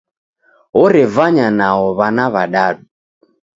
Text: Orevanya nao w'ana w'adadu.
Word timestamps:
Orevanya 0.83 1.47
nao 1.59 1.85
w'ana 1.97 2.25
w'adadu. 2.33 2.83